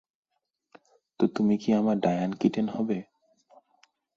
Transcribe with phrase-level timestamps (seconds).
[1.19, 2.97] তো তুমি কি আমার ডায়ান কিটেন হবে?